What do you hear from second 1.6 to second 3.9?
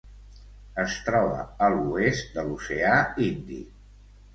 a l'oest de l'Oceà Índic: